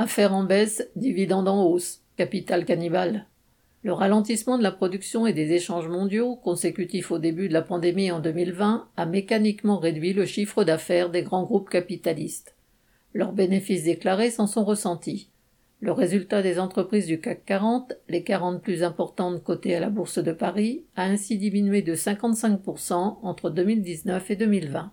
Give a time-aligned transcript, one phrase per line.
[0.00, 3.26] Affaire en baisse, dividende en hausse, capital cannibale.
[3.82, 8.12] Le ralentissement de la production et des échanges mondiaux, consécutif au début de la pandémie
[8.12, 12.54] en 2020, a mécaniquement réduit le chiffre d'affaires des grands groupes capitalistes.
[13.12, 15.30] Leurs bénéfices déclarés s'en sont ressentis.
[15.80, 20.22] Le résultat des entreprises du CAC 40, les 40 plus importantes cotées à la Bourse
[20.22, 24.92] de Paris, a ainsi diminué de 55% entre 2019 et 2020.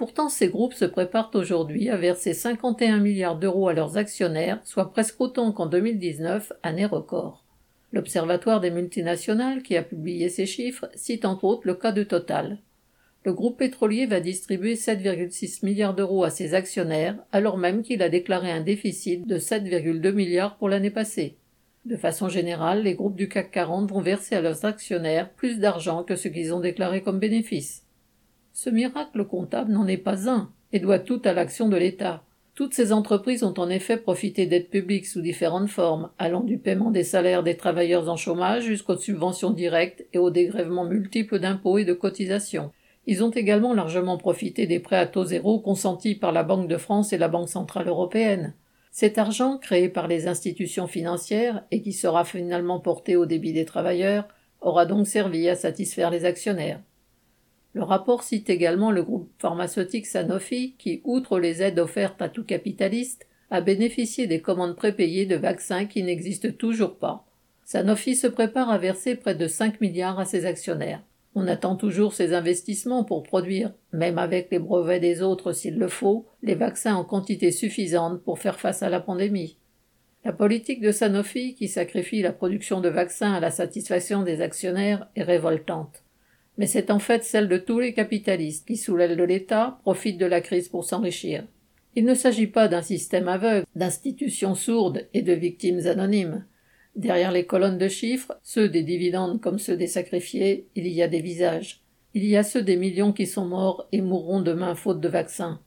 [0.00, 4.92] Pourtant, ces groupes se préparent aujourd'hui à verser 51 milliards d'euros à leurs actionnaires, soit
[4.92, 7.44] presque autant qu'en 2019, année record.
[7.92, 12.60] L'Observatoire des multinationales, qui a publié ces chiffres, cite entre autres le cas de Total.
[13.26, 18.08] Le groupe pétrolier va distribuer 7,6 milliards d'euros à ses actionnaires, alors même qu'il a
[18.08, 21.36] déclaré un déficit de 7,2 milliards pour l'année passée.
[21.84, 26.04] De façon générale, les groupes du CAC 40 vont verser à leurs actionnaires plus d'argent
[26.04, 27.84] que ce qu'ils ont déclaré comme bénéfice.
[28.52, 32.22] Ce miracle comptable n'en est pas un, et doit tout à l'action de l'État.
[32.54, 36.90] Toutes ces entreprises ont en effet profité d'aides publiques sous différentes formes, allant du paiement
[36.90, 41.84] des salaires des travailleurs en chômage jusqu'aux subventions directes et aux dégrèvements multiples d'impôts et
[41.84, 42.70] de cotisations.
[43.06, 46.76] Ils ont également largement profité des prêts à taux zéro consentis par la Banque de
[46.76, 48.52] France et la Banque centrale européenne.
[48.92, 53.64] Cet argent, créé par les institutions financières et qui sera finalement porté au débit des
[53.64, 54.28] travailleurs,
[54.60, 56.80] aura donc servi à satisfaire les actionnaires.
[57.72, 62.44] Le rapport cite également le groupe pharmaceutique Sanofi qui, outre les aides offertes à tout
[62.44, 67.26] capitaliste, a bénéficié des commandes prépayées de vaccins qui n'existent toujours pas.
[67.64, 71.02] Sanofi se prépare à verser près de 5 milliards à ses actionnaires.
[71.36, 75.86] On attend toujours ces investissements pour produire, même avec les brevets des autres s'il le
[75.86, 79.58] faut, les vaccins en quantité suffisante pour faire face à la pandémie.
[80.24, 85.08] La politique de Sanofi, qui sacrifie la production de vaccins à la satisfaction des actionnaires,
[85.14, 86.02] est révoltante
[86.60, 90.18] mais c'est en fait celle de tous les capitalistes qui, sous l'aile de l'État, profitent
[90.18, 91.46] de la crise pour s'enrichir.
[91.96, 96.44] Il ne s'agit pas d'un système aveugle, d'institutions sourdes et de victimes anonymes.
[96.96, 101.08] Derrière les colonnes de chiffres, ceux des dividendes comme ceux des sacrifiés, il y a
[101.08, 101.80] des visages.
[102.12, 105.62] Il y a ceux des millions qui sont morts et mourront demain faute de vaccins.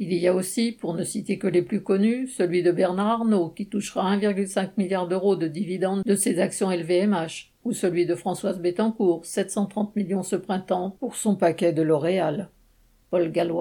[0.00, 3.50] Il y a aussi, pour ne citer que les plus connus, celui de Bernard Arnault
[3.50, 8.58] qui touchera 1,5 milliard d'euros de dividendes de ses actions LVMH ou celui de Françoise
[8.58, 12.50] Bettencourt, 730 millions ce printemps pour son paquet de L'Oréal.
[13.10, 13.60] Paul Gallois.